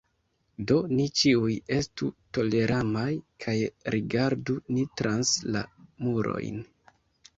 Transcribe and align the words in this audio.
Do 0.69 0.77
ni 0.99 1.03
ĉiuj 1.19 1.57
estu 1.75 2.09
toleremaj 2.37 3.05
kaj 3.45 3.55
rigardu 3.97 4.57
ni 4.73 4.87
trans 5.03 5.35
la 5.57 5.63
murojn! 6.07 6.59